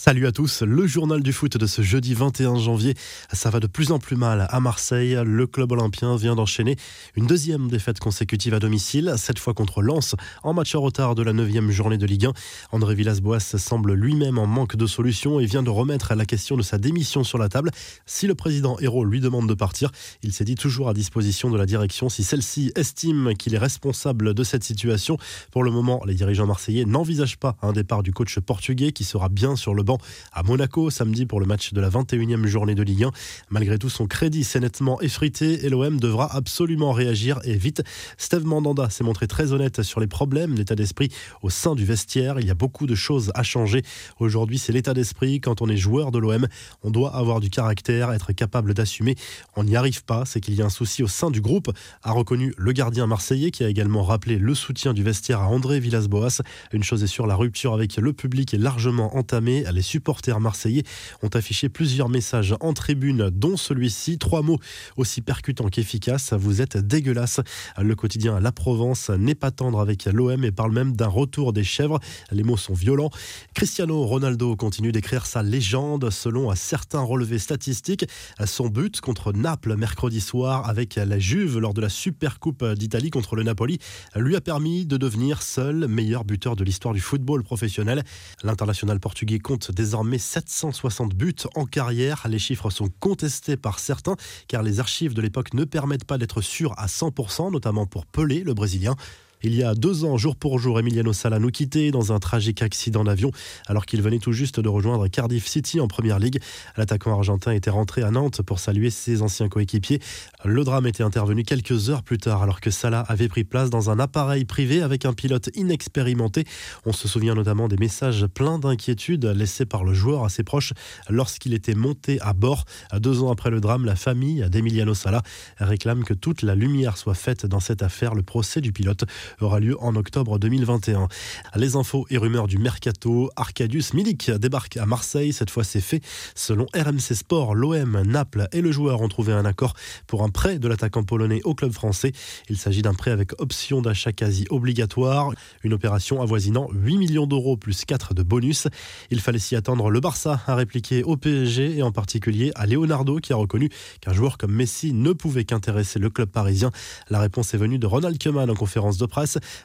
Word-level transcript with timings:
Salut 0.00 0.28
à 0.28 0.32
tous, 0.32 0.62
le 0.62 0.86
journal 0.86 1.24
du 1.24 1.32
foot 1.32 1.56
de 1.56 1.66
ce 1.66 1.82
jeudi 1.82 2.14
21 2.14 2.54
janvier. 2.54 2.94
Ça 3.32 3.50
va 3.50 3.58
de 3.58 3.66
plus 3.66 3.90
en 3.90 3.98
plus 3.98 4.14
mal 4.14 4.46
à 4.48 4.60
Marseille. 4.60 5.18
Le 5.24 5.48
club 5.48 5.72
olympien 5.72 6.14
vient 6.14 6.36
d'enchaîner 6.36 6.76
une 7.16 7.26
deuxième 7.26 7.66
défaite 7.66 7.98
consécutive 7.98 8.54
à 8.54 8.60
domicile, 8.60 9.14
cette 9.16 9.40
fois 9.40 9.54
contre 9.54 9.82
Lens, 9.82 10.14
en 10.44 10.54
match 10.54 10.76
en 10.76 10.82
retard 10.82 11.16
de 11.16 11.24
la 11.24 11.32
9 11.32 11.70
journée 11.70 11.98
de 11.98 12.06
Ligue 12.06 12.26
1. 12.26 12.32
André 12.70 12.94
Villas-Boas 12.94 13.40
semble 13.40 13.92
lui-même 13.94 14.38
en 14.38 14.46
manque 14.46 14.76
de 14.76 14.86
solution 14.86 15.40
et 15.40 15.46
vient 15.46 15.64
de 15.64 15.70
remettre 15.70 16.14
la 16.14 16.26
question 16.26 16.56
de 16.56 16.62
sa 16.62 16.78
démission 16.78 17.24
sur 17.24 17.38
la 17.38 17.48
table. 17.48 17.72
Si 18.06 18.28
le 18.28 18.36
président 18.36 18.78
Hérault 18.78 19.04
lui 19.04 19.18
demande 19.18 19.48
de 19.48 19.54
partir, 19.54 19.90
il 20.22 20.32
s'est 20.32 20.44
dit 20.44 20.54
toujours 20.54 20.88
à 20.88 20.94
disposition 20.94 21.50
de 21.50 21.58
la 21.58 21.66
direction 21.66 22.08
si 22.08 22.22
celle-ci 22.22 22.70
estime 22.76 23.34
qu'il 23.36 23.52
est 23.52 23.58
responsable 23.58 24.32
de 24.32 24.44
cette 24.44 24.62
situation. 24.62 25.18
Pour 25.50 25.64
le 25.64 25.72
moment, 25.72 26.00
les 26.06 26.14
dirigeants 26.14 26.46
marseillais 26.46 26.84
n'envisagent 26.84 27.38
pas 27.38 27.56
un 27.62 27.72
départ 27.72 28.04
du 28.04 28.12
coach 28.12 28.38
portugais 28.38 28.92
qui 28.92 29.02
sera 29.02 29.28
bien 29.28 29.56
sur 29.56 29.74
le 29.74 29.87
à 30.32 30.42
Monaco 30.42 30.90
samedi 30.90 31.24
pour 31.24 31.40
le 31.40 31.46
match 31.46 31.72
de 31.72 31.80
la 31.80 31.88
21e 31.88 32.46
journée 32.46 32.74
de 32.74 32.82
Ligue 32.82 33.04
1. 33.04 33.10
Malgré 33.50 33.78
tout, 33.78 33.88
son 33.88 34.06
crédit 34.06 34.44
s'est 34.44 34.60
nettement 34.60 35.00
effrité 35.00 35.64
et 35.64 35.68
l'OM 35.68 35.98
devra 35.98 36.34
absolument 36.34 36.92
réagir 36.92 37.40
et 37.44 37.56
vite. 37.56 37.82
Steve 38.16 38.44
Mandanda 38.44 38.90
s'est 38.90 39.04
montré 39.04 39.26
très 39.26 39.52
honnête 39.52 39.82
sur 39.82 40.00
les 40.00 40.06
problèmes 40.06 40.54
d'état 40.54 40.74
d'esprit 40.74 41.10
au 41.42 41.50
sein 41.50 41.74
du 41.74 41.84
vestiaire. 41.84 42.40
Il 42.40 42.46
y 42.46 42.50
a 42.50 42.54
beaucoup 42.54 42.86
de 42.86 42.94
choses 42.94 43.30
à 43.34 43.42
changer. 43.42 43.82
Aujourd'hui, 44.18 44.58
c'est 44.58 44.72
l'état 44.72 44.94
d'esprit. 44.94 45.40
Quand 45.40 45.62
on 45.62 45.68
est 45.68 45.76
joueur 45.76 46.10
de 46.10 46.18
l'OM, 46.18 46.46
on 46.82 46.90
doit 46.90 47.14
avoir 47.14 47.40
du 47.40 47.50
caractère, 47.50 48.12
être 48.12 48.32
capable 48.32 48.74
d'assumer. 48.74 49.16
On 49.56 49.64
n'y 49.64 49.76
arrive 49.76 50.04
pas, 50.04 50.24
c'est 50.24 50.40
qu'il 50.40 50.54
y 50.54 50.62
a 50.62 50.64
un 50.64 50.70
souci 50.70 51.02
au 51.02 51.08
sein 51.08 51.30
du 51.30 51.40
groupe, 51.40 51.70
a 52.02 52.12
reconnu 52.12 52.54
le 52.56 52.72
gardien 52.72 53.06
marseillais 53.06 53.50
qui 53.50 53.64
a 53.64 53.68
également 53.68 54.02
rappelé 54.02 54.38
le 54.38 54.54
soutien 54.54 54.92
du 54.92 55.02
vestiaire 55.02 55.40
à 55.40 55.48
André 55.48 55.80
Villas-Boas. 55.80 56.42
Une 56.72 56.82
chose 56.82 57.02
est 57.02 57.08
sûre, 57.08 57.26
la 57.26 57.36
rupture 57.36 57.74
avec 57.74 57.96
le 57.96 58.12
public 58.12 58.54
est 58.54 58.58
largement 58.58 59.16
entamée 59.16 59.64
les 59.78 59.82
supporters 59.82 60.40
marseillais 60.40 60.82
ont 61.22 61.28
affiché 61.28 61.68
plusieurs 61.68 62.08
messages 62.08 62.52
en 62.58 62.72
tribune, 62.72 63.30
dont 63.30 63.56
celui-ci. 63.56 64.18
Trois 64.18 64.42
mots 64.42 64.58
aussi 64.96 65.20
percutants 65.20 65.68
qu'efficaces. 65.68 66.32
Vous 66.32 66.60
êtes 66.60 66.76
dégueulasse. 66.76 67.40
Le 67.80 67.94
quotidien 67.94 68.40
La 68.40 68.50
Provence 68.50 69.10
n'est 69.10 69.36
pas 69.36 69.52
tendre 69.52 69.78
avec 69.78 70.06
l'OM 70.06 70.44
et 70.44 70.50
parle 70.50 70.72
même 70.72 70.96
d'un 70.96 71.06
retour 71.06 71.52
des 71.52 71.62
chèvres. 71.62 72.00
Les 72.32 72.42
mots 72.42 72.56
sont 72.56 72.74
violents. 72.74 73.10
Cristiano 73.54 74.04
Ronaldo 74.04 74.56
continue 74.56 74.90
d'écrire 74.90 75.26
sa 75.26 75.44
légende 75.44 76.10
selon 76.10 76.52
certains 76.56 77.02
relevés 77.02 77.38
statistiques. 77.38 78.04
Son 78.46 78.66
but 78.66 79.00
contre 79.00 79.32
Naples 79.32 79.76
mercredi 79.76 80.20
soir 80.20 80.68
avec 80.68 80.96
la 80.96 81.20
Juve 81.20 81.60
lors 81.60 81.72
de 81.72 81.80
la 81.80 81.88
Super 81.88 82.40
Coupe 82.40 82.64
d'Italie 82.74 83.10
contre 83.10 83.36
le 83.36 83.44
Napoli 83.44 83.78
lui 84.16 84.34
a 84.34 84.40
permis 84.40 84.86
de 84.86 84.96
devenir 84.96 85.40
seul 85.40 85.86
meilleur 85.86 86.24
buteur 86.24 86.56
de 86.56 86.64
l'histoire 86.64 86.94
du 86.94 87.00
football 87.00 87.44
professionnel. 87.44 88.02
L'international 88.42 88.98
portugais 88.98 89.38
compte 89.38 89.57
désormais 89.70 90.18
760 90.18 91.14
buts 91.14 91.34
en 91.54 91.64
carrière. 91.64 92.26
Les 92.28 92.38
chiffres 92.38 92.70
sont 92.70 92.88
contestés 93.00 93.56
par 93.56 93.78
certains 93.78 94.16
car 94.46 94.62
les 94.62 94.80
archives 94.80 95.14
de 95.14 95.22
l'époque 95.22 95.54
ne 95.54 95.64
permettent 95.64 96.04
pas 96.04 96.18
d'être 96.18 96.40
sûrs 96.40 96.74
à 96.78 96.86
100%, 96.86 97.52
notamment 97.52 97.86
pour 97.86 98.06
Pelé, 98.06 98.42
le 98.42 98.54
Brésilien. 98.54 98.96
Il 99.42 99.54
y 99.54 99.62
a 99.62 99.74
deux 99.74 100.04
ans, 100.04 100.16
jour 100.16 100.34
pour 100.34 100.58
jour, 100.58 100.80
Emiliano 100.80 101.12
Sala 101.12 101.38
nous 101.38 101.50
quittait 101.50 101.92
dans 101.92 102.12
un 102.12 102.18
tragique 102.18 102.60
accident 102.60 103.04
d'avion 103.04 103.30
alors 103.68 103.86
qu'il 103.86 104.02
venait 104.02 104.18
tout 104.18 104.32
juste 104.32 104.58
de 104.58 104.68
rejoindre 104.68 105.06
Cardiff 105.06 105.46
City 105.46 105.78
en 105.78 105.86
Première 105.86 106.18
Ligue. 106.18 106.40
L'attaquant 106.76 107.12
argentin 107.12 107.52
était 107.52 107.70
rentré 107.70 108.02
à 108.02 108.10
Nantes 108.10 108.42
pour 108.42 108.58
saluer 108.58 108.90
ses 108.90 109.22
anciens 109.22 109.48
coéquipiers. 109.48 110.00
Le 110.44 110.64
drame 110.64 110.88
était 110.88 111.04
intervenu 111.04 111.44
quelques 111.44 111.88
heures 111.88 112.02
plus 112.02 112.18
tard 112.18 112.42
alors 112.42 112.60
que 112.60 112.72
Salah 112.72 113.04
avait 113.06 113.28
pris 113.28 113.44
place 113.44 113.70
dans 113.70 113.90
un 113.90 114.00
appareil 114.00 114.44
privé 114.44 114.82
avec 114.82 115.04
un 115.04 115.12
pilote 115.12 115.50
inexpérimenté. 115.54 116.44
On 116.84 116.92
se 116.92 117.06
souvient 117.06 117.34
notamment 117.34 117.68
des 117.68 117.76
messages 117.76 118.26
pleins 118.26 118.58
d'inquiétude 118.58 119.24
laissés 119.24 119.66
par 119.66 119.84
le 119.84 119.94
joueur 119.94 120.24
à 120.24 120.30
ses 120.30 120.42
proches 120.42 120.72
lorsqu'il 121.08 121.54
était 121.54 121.76
monté 121.76 122.20
à 122.22 122.32
bord. 122.32 122.64
Deux 122.98 123.22
ans 123.22 123.30
après 123.30 123.50
le 123.50 123.60
drame, 123.60 123.84
la 123.84 123.94
famille 123.94 124.44
d'Emiliano 124.50 124.94
Sala 124.94 125.22
réclame 125.58 126.02
que 126.02 126.14
toute 126.14 126.42
la 126.42 126.56
lumière 126.56 126.96
soit 126.96 127.14
faite 127.14 127.46
dans 127.46 127.60
cette 127.60 127.84
affaire. 127.84 128.16
Le 128.16 128.22
procès 128.24 128.60
du 128.60 128.72
pilote 128.72 129.04
aura 129.40 129.60
lieu 129.60 129.76
en 129.80 129.94
octobre 129.96 130.38
2021. 130.38 131.08
Les 131.56 131.76
infos 131.76 132.06
et 132.10 132.18
rumeurs 132.18 132.46
du 132.46 132.58
mercato, 132.58 133.30
Arcadius 133.36 133.94
Milik 133.94 134.30
débarque 134.30 134.76
à 134.76 134.86
Marseille. 134.86 135.32
Cette 135.32 135.50
fois, 135.50 135.64
c'est 135.64 135.80
fait. 135.80 136.00
Selon 136.34 136.66
RMC 136.74 137.14
Sport, 137.14 137.54
l'OM, 137.54 138.02
Naples 138.02 138.48
et 138.52 138.60
le 138.60 138.72
joueur 138.72 139.00
ont 139.00 139.08
trouvé 139.08 139.32
un 139.32 139.44
accord 139.44 139.74
pour 140.06 140.22
un 140.22 140.28
prêt 140.28 140.58
de 140.58 140.68
l'attaquant 140.68 141.02
polonais 141.02 141.40
au 141.44 141.54
club 141.54 141.72
français. 141.72 142.12
Il 142.48 142.58
s'agit 142.58 142.82
d'un 142.82 142.94
prêt 142.94 143.10
avec 143.10 143.40
option 143.40 143.82
d'achat 143.82 144.12
quasi 144.12 144.46
obligatoire. 144.50 145.32
Une 145.62 145.72
opération 145.72 146.22
avoisinant 146.22 146.68
8 146.72 146.98
millions 146.98 147.26
d'euros 147.26 147.56
plus 147.56 147.84
4 147.84 148.14
de 148.14 148.22
bonus. 148.22 148.68
Il 149.10 149.20
fallait 149.20 149.38
s'y 149.38 149.56
attendre. 149.56 149.90
Le 149.90 150.00
Barça 150.00 150.40
a 150.46 150.54
répliqué 150.54 151.02
au 151.02 151.16
PSG 151.16 151.78
et 151.78 151.82
en 151.82 151.92
particulier 151.92 152.52
à 152.54 152.66
Leonardo 152.66 153.18
qui 153.18 153.32
a 153.32 153.36
reconnu 153.36 153.70
qu'un 154.00 154.12
joueur 154.12 154.38
comme 154.38 154.52
Messi 154.52 154.92
ne 154.92 155.12
pouvait 155.12 155.44
qu'intéresser 155.44 155.98
le 155.98 156.10
club 156.10 156.28
parisien. 156.28 156.70
La 157.10 157.20
réponse 157.20 157.54
est 157.54 157.58
venue 157.58 157.78
de 157.78 157.86
Ronald 157.86 158.22
Koeman 158.22 158.50
en 158.50 158.54
conférence 158.54 158.98
de 158.98 159.06
presse. 159.06 159.17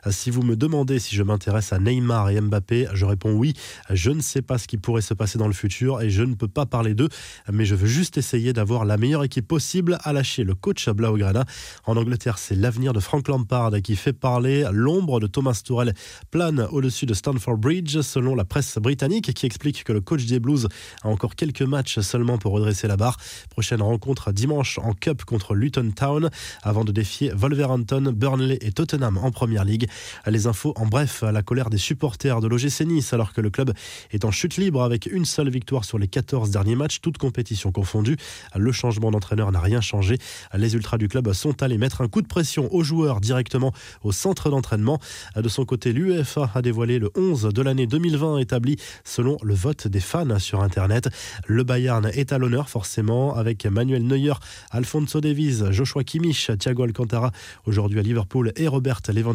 Si 0.09 0.30
vous 0.30 0.41
me 0.41 0.56
demandez 0.56 1.00
si 1.00 1.16
je 1.16 1.24
m'intéresse 1.24 1.74
à 1.74 1.80
Neymar 1.80 2.30
et 2.30 2.41
Mbappé, 2.41 2.88
je 2.94 3.06
réponds 3.06 3.34
oui. 3.34 3.53
Je 3.90 4.12
ne 4.12 4.22
sais 4.22 4.41
pas 4.41 4.58
ce 4.58 4.68
qui 4.68 4.78
pourrait 4.78 5.02
se 5.02 5.14
passer 5.14 5.38
dans 5.38 5.47
le 5.47 5.53
futur 5.53 6.02
et 6.02 6.09
je 6.09 6.24
ne 6.24 6.34
peux 6.34 6.47
pas 6.47 6.66
parler 6.66 6.94
d'eux, 6.96 7.09
mais 7.52 7.66
je 7.66 7.75
veux 7.75 7.88
juste 7.88 8.18
essayer 8.18 8.53
d'avoir 8.53 8.86
la 8.86 8.97
meilleure 8.97 9.24
équipe 9.24 9.47
possible 9.47 9.97
à 10.03 10.13
lâcher 10.13 10.44
le 10.44 10.56
coach 10.56 10.90
Blaugrana. 10.90 11.46
En 11.86 11.97
Angleterre, 11.97 12.38
c'est 12.38 12.56
l'avenir 12.56 12.94
de 12.94 13.00
Frank 13.00 13.28
Lampard 13.28 13.72
qui 13.84 13.96
fait 13.96 14.13
parler. 14.13 14.66
L'ombre 14.72 15.19
de 15.19 15.28
Thomas 15.28 15.62
Tuchel 15.63 15.94
plane 16.31 16.68
au-dessus 16.72 17.06
de 17.06 17.13
Stanford 17.13 17.58
Bridge, 17.58 18.02
selon 18.02 18.36
la 18.36 18.46
presse 18.46 18.78
britannique, 18.78 19.34
qui 19.34 19.46
explique 19.46 19.84
que 19.84 19.94
le 19.94 20.02
coach 20.02 20.25
des 20.25 20.40
Blues 20.40 20.68
a 21.03 21.08
encore 21.08 21.36
quelques 21.36 21.62
matchs 21.62 22.00
seulement 22.00 22.38
pour 22.38 22.53
redresser 22.53 22.88
la 22.88 22.97
barre. 22.97 23.18
Prochaine 23.50 23.81
rencontre 23.81 24.31
dimanche 24.31 24.80
en 24.80 24.94
Cup 24.94 25.24
contre 25.25 25.53
Luton 25.53 25.92
Town, 25.96 26.30
avant 26.63 26.84
de 26.84 26.92
défier 26.92 27.31
Wolverhampton, 27.34 28.12
Burnley 28.16 28.58
et 28.62 28.72
Tottenham 28.72 29.18
en 29.18 29.30
Première 29.31 29.43
Ligue. 29.46 29.88
Les 30.26 30.48
infos 30.48 30.74
en 30.78 30.86
bref, 30.86 31.24
la 31.24 31.42
colère 31.42 31.70
des 31.70 31.78
supporters 31.78 32.40
de 32.40 32.48
l'OGC 32.48 32.81
Nice 32.86 33.14
alors 33.14 33.34
que 33.34 33.42
le 33.42 33.50
club 33.50 33.74
est 34.12 34.26
en 34.26 34.31
chute 34.31 34.58
libre 34.58 34.84
avec 34.84 35.06
une 35.06 35.26
seule 35.26 35.50
victoire 35.50 35.86
sur 35.86 36.00
les 36.00 36.08
14 36.08 36.50
derniers 36.50 36.76
matchs, 36.76 37.02
toutes 37.02 37.18
compétitions 37.18 37.72
confondues. 37.72 38.18
Le 38.56 38.72
changement 38.72 39.12
d'entraîneur 39.12 39.52
n'a 39.52 39.59
rien 39.59 39.81
changé. 39.81 40.18
Les 40.54 40.76
ultras 40.76 40.98
du 40.98 41.08
club 41.08 41.31
sont 41.34 41.62
allés 41.62 41.78
mettre 41.78 42.02
un 42.02 42.08
coup 42.08 42.22
de 42.22 42.28
pression 42.28 42.74
aux 42.74 42.84
joueurs 42.84 43.22
directement 43.22 43.74
au 44.04 44.12
centre 44.12 44.50
d'entraînement. 44.50 45.00
De 45.36 45.50
son 45.50 45.66
côté, 45.66 45.94
l'UEFA 45.94 46.50
a 46.54 46.62
dévoilé 46.62 47.00
le 47.00 47.12
11 47.16 47.50
de 47.54 47.62
l'année 47.62 47.88
2020 47.88 48.38
établi 48.38 48.78
selon 49.04 49.38
le 49.44 49.54
vote 49.54 49.88
des 49.88 50.00
fans 50.00 50.40
sur 50.40 50.62
Internet. 50.62 51.10
Le 51.48 51.64
Bayern 51.64 52.10
est 52.14 52.31
à 52.31 52.38
l'honneur 52.38 52.70
forcément 52.70 53.36
avec 53.36 53.66
Manuel 53.66 54.04
Neuer, 54.04 54.34
Alfonso 54.72 55.22
Davies, 55.22 55.64
Joshua 55.72 56.04
Kimmich, 56.04 56.52
Thiago 56.58 56.84
Alcantara 56.84 57.31
aujourd'hui 57.66 58.00
à 58.00 58.02
Liverpool 58.02 58.54
et 58.56 58.68
Robert 58.68 59.02
Lewandowski 59.14 59.32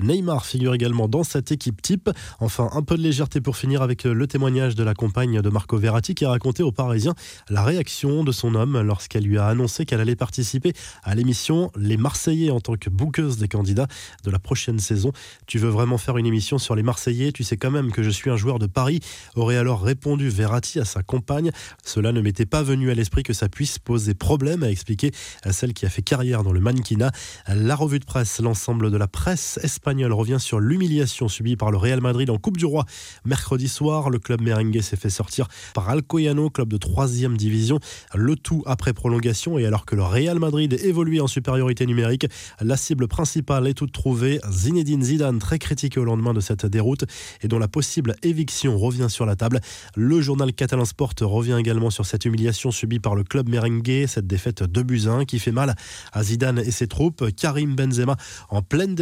Neymar 0.00 0.46
figure 0.46 0.74
également 0.74 1.08
dans 1.08 1.24
cette 1.24 1.52
équipe 1.52 1.82
type. 1.82 2.10
Enfin, 2.40 2.70
un 2.72 2.82
peu 2.82 2.96
de 2.96 3.02
légèreté 3.02 3.40
pour 3.40 3.56
finir 3.56 3.82
avec 3.82 4.04
le 4.04 4.26
témoignage 4.26 4.74
de 4.74 4.84
la 4.84 4.94
compagne 4.94 5.40
de 5.40 5.48
Marco 5.48 5.76
Verratti 5.76 6.14
qui 6.14 6.24
a 6.24 6.30
raconté 6.30 6.62
aux 6.62 6.72
Parisiens 6.72 7.14
la 7.48 7.62
réaction 7.62 8.24
de 8.24 8.32
son 8.32 8.54
homme 8.54 8.80
lorsqu'elle 8.80 9.24
lui 9.24 9.38
a 9.38 9.46
annoncé 9.46 9.84
qu'elle 9.84 10.00
allait 10.00 10.16
participer 10.16 10.72
à 11.02 11.14
l'émission 11.14 11.70
Les 11.76 11.96
Marseillais 11.96 12.50
en 12.50 12.60
tant 12.60 12.76
que 12.76 12.90
bouqueuse 12.90 13.38
des 13.38 13.48
candidats 13.48 13.86
de 14.24 14.30
la 14.30 14.38
prochaine 14.38 14.78
saison. 14.78 15.12
Tu 15.46 15.58
veux 15.58 15.68
vraiment 15.68 15.98
faire 15.98 16.16
une 16.16 16.26
émission 16.26 16.58
sur 16.58 16.74
les 16.74 16.82
Marseillais? 16.82 17.32
Tu 17.32 17.44
sais 17.44 17.56
quand 17.56 17.70
même 17.70 17.92
que 17.92 18.02
je 18.02 18.10
suis 18.10 18.30
un 18.30 18.36
joueur 18.36 18.58
de 18.58 18.66
Paris, 18.66 19.00
aurait 19.34 19.56
alors 19.56 19.82
répondu 19.82 20.28
Verratti 20.28 20.80
à 20.80 20.84
sa 20.84 21.02
compagne? 21.02 21.50
Cela 21.84 22.12
ne 22.12 22.20
m'était 22.20 22.46
pas 22.46 22.62
venu 22.62 22.90
à 22.90 22.94
l'esprit 22.94 23.22
que 23.22 23.32
ça 23.32 23.48
puisse 23.48 23.78
poser 23.78 24.14
problème, 24.14 24.62
a 24.62 24.70
expliqué 24.70 25.12
à 25.42 25.52
celle 25.52 25.72
qui 25.72 25.86
a 25.86 25.90
fait 25.90 26.02
carrière 26.02 26.42
dans 26.42 26.52
le 26.52 26.60
mannequinat. 26.60 27.12
La 27.48 27.74
revue 27.74 27.98
de 27.98 28.04
presse, 28.04 28.40
l'ensemble 28.40 28.90
de 28.90 28.96
la 28.96 29.08
presse 29.18 29.58
espagnole 29.64 30.12
revient 30.12 30.36
sur 30.38 30.60
l'humiliation 30.60 31.26
subie 31.26 31.56
par 31.56 31.72
le 31.72 31.76
Real 31.76 32.00
Madrid 32.00 32.30
en 32.30 32.38
Coupe 32.38 32.56
du 32.56 32.64
Roi. 32.64 32.84
Mercredi 33.24 33.66
soir, 33.66 34.10
le 34.10 34.20
club 34.20 34.40
merengue 34.40 34.80
s'est 34.80 34.94
fait 34.94 35.10
sortir 35.10 35.48
par 35.74 35.88
Alcoyano, 35.88 36.50
club 36.50 36.68
de 36.68 36.76
3 36.76 37.08
division. 37.36 37.80
Le 38.14 38.36
tout 38.36 38.62
après 38.64 38.92
prolongation 38.92 39.58
et 39.58 39.66
alors 39.66 39.86
que 39.86 39.96
le 39.96 40.04
Real 40.04 40.38
Madrid 40.38 40.72
évolue 40.84 41.20
en 41.20 41.26
supériorité 41.26 41.84
numérique, 41.84 42.28
la 42.60 42.76
cible 42.76 43.08
principale 43.08 43.66
est 43.66 43.74
toute 43.74 43.90
trouvée. 43.90 44.38
Zinedine 44.48 45.02
Zidane, 45.02 45.40
très 45.40 45.58
critiqué 45.58 45.98
au 45.98 46.04
lendemain 46.04 46.32
de 46.32 46.40
cette 46.40 46.64
déroute 46.64 47.04
et 47.42 47.48
dont 47.48 47.58
la 47.58 47.66
possible 47.66 48.14
éviction 48.22 48.78
revient 48.78 49.10
sur 49.10 49.26
la 49.26 49.34
table. 49.34 49.60
Le 49.96 50.20
journal 50.20 50.52
catalan 50.52 50.84
Sport 50.84 51.14
revient 51.22 51.56
également 51.58 51.90
sur 51.90 52.06
cette 52.06 52.24
humiliation 52.24 52.70
subie 52.70 53.00
par 53.00 53.16
le 53.16 53.24
club 53.24 53.48
merengue, 53.48 54.04
cette 54.06 54.28
défaite 54.28 54.62
de 54.62 54.82
buts 54.82 55.08
qui 55.26 55.40
fait 55.40 55.50
mal 55.50 55.74
à 56.12 56.22
Zidane 56.22 56.60
et 56.60 56.70
ses 56.70 56.86
troupes. 56.86 57.34
Karim 57.34 57.74
Benzema 57.74 58.16
en 58.48 58.62
pleine 58.62 58.94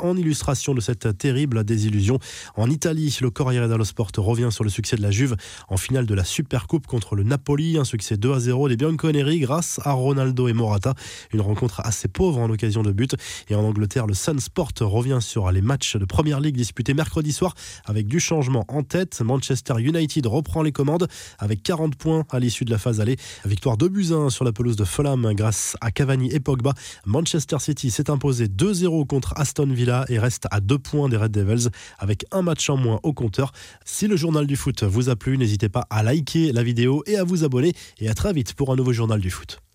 en 0.00 0.16
illustration 0.16 0.74
de 0.74 0.80
cette 0.80 1.16
terrible 1.18 1.64
désillusion. 1.64 2.18
En 2.56 2.70
Italie, 2.70 3.16
le 3.20 3.30
Corriere 3.30 3.68
dello 3.68 3.84
Sport 3.84 4.10
revient 4.16 4.48
sur 4.50 4.64
le 4.64 4.70
succès 4.70 4.96
de 4.96 5.02
la 5.02 5.10
Juve 5.10 5.36
en 5.68 5.76
finale 5.76 6.06
de 6.06 6.14
la 6.14 6.24
Supercoupe 6.24 6.86
contre 6.86 7.14
le 7.14 7.22
Napoli. 7.22 7.78
Un 7.78 7.84
succès 7.84 8.16
2 8.16 8.32
à 8.32 8.40
0 8.40 8.68
des 8.68 8.76
Bianconeri 8.76 9.40
grâce 9.40 9.80
à 9.84 9.92
Ronaldo 9.92 10.48
et 10.48 10.52
Morata. 10.52 10.94
Une 11.32 11.40
rencontre 11.40 11.80
assez 11.84 12.08
pauvre 12.08 12.38
en 12.38 12.50
occasion 12.50 12.82
de 12.82 12.92
but. 12.92 13.14
Et 13.48 13.54
en 13.54 13.62
Angleterre, 13.62 14.06
le 14.06 14.14
Sun 14.14 14.40
Sport 14.40 14.72
revient 14.80 15.18
sur 15.20 15.50
les 15.52 15.62
matchs 15.62 15.96
de 15.96 16.04
Première 16.04 16.40
Ligue 16.40 16.56
disputés 16.56 16.94
mercredi 16.94 17.32
soir 17.32 17.54
avec 17.84 18.06
du 18.06 18.18
changement 18.18 18.64
en 18.68 18.82
tête. 18.82 19.20
Manchester 19.20 19.74
United 19.78 20.26
reprend 20.26 20.62
les 20.62 20.72
commandes 20.72 21.06
avec 21.38 21.62
40 21.62 21.96
points 21.96 22.24
à 22.30 22.38
l'issue 22.38 22.64
de 22.64 22.70
la 22.70 22.78
phase 22.78 23.00
allée. 23.00 23.16
Victoire 23.44 23.76
de 23.76 23.88
buts 23.88 24.12
sur 24.30 24.44
la 24.44 24.52
pelouse 24.52 24.76
de 24.76 24.84
Fulham 24.84 25.32
grâce 25.34 25.76
à 25.80 25.90
Cavani 25.90 26.32
et 26.32 26.40
Pogba. 26.40 26.74
Manchester 27.06 27.58
City 27.58 27.90
s'est 27.90 28.10
imposé 28.10 28.46
2-0 28.46 29.06
contre 29.06 29.34
Aston 29.40 29.72
Villa 29.72 30.04
et 30.08 30.18
reste 30.18 30.46
à 30.50 30.60
2 30.60 30.78
points 30.78 31.08
des 31.08 31.16
Red 31.16 31.32
Devils 31.32 31.70
avec 31.98 32.26
un 32.30 32.42
match 32.42 32.68
en 32.68 32.76
moins 32.76 33.00
au 33.02 33.14
compteur. 33.14 33.52
Si 33.86 34.06
le 34.06 34.16
journal 34.16 34.46
du 34.46 34.54
foot 34.54 34.82
vous 34.84 35.08
a 35.08 35.16
plu, 35.16 35.38
n'hésitez 35.38 35.70
pas 35.70 35.86
à 35.88 36.02
liker 36.02 36.52
la 36.52 36.62
vidéo 36.62 37.02
et 37.06 37.16
à 37.16 37.24
vous 37.24 37.42
abonner 37.42 37.72
et 37.98 38.10
à 38.10 38.14
très 38.14 38.34
vite 38.34 38.52
pour 38.52 38.70
un 38.70 38.76
nouveau 38.76 38.92
journal 38.92 39.18
du 39.18 39.30
foot. 39.30 39.62